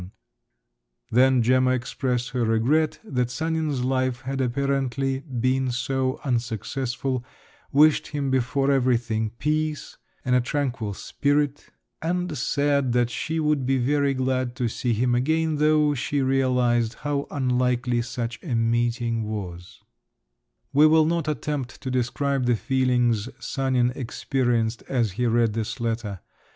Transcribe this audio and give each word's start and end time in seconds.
Then 1.11 1.43
Gemma 1.43 1.69
expressed 1.73 2.29
her 2.31 2.43
regret 2.43 2.97
that 3.03 3.29
Sanin's 3.29 3.83
life 3.83 4.21
had 4.21 4.41
apparently 4.41 5.19
been 5.19 5.69
so 5.71 6.19
unsuccessful, 6.23 7.23
wished 7.71 8.07
him 8.07 8.31
before 8.31 8.71
everything 8.71 9.29
peace 9.37 9.99
and 10.25 10.35
a 10.35 10.41
tranquil 10.41 10.95
spirit, 10.95 11.69
and 12.01 12.35
said 12.35 12.93
that 12.93 13.11
she 13.11 13.39
would 13.39 13.63
be 13.67 13.77
very 13.77 14.15
glad 14.15 14.55
to 14.55 14.67
see 14.67 14.93
him 14.93 15.13
again, 15.13 15.57
though 15.57 15.93
she 15.93 16.19
realised 16.23 16.95
how 17.05 17.27
unlikely 17.29 18.01
such 18.01 18.39
a 18.41 18.55
meeting 18.55 19.21
was…. 19.21 19.81
We 20.73 20.87
will 20.87 21.05
not 21.05 21.27
attempt 21.27 21.79
to 21.79 21.91
describe 21.91 22.47
the 22.47 22.55
feelings 22.55 23.29
Sanin 23.37 23.91
experienced 23.93 24.81
as 24.89 25.11
he 25.11 25.27
read 25.27 25.53
this 25.53 25.79
letter. 25.79 26.21